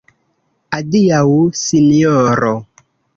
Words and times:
Adiaŭ, 0.77 1.27
Sinjoro! 1.59 2.55